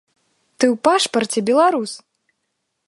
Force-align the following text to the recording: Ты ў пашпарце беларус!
Ты 0.61 0.65
ў 0.73 0.75
пашпарце 0.87 1.39
беларус! 1.51 1.91